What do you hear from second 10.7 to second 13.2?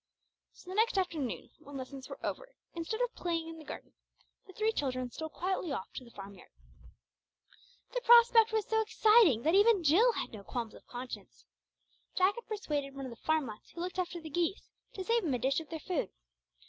of conscience. Jack had persuaded one of the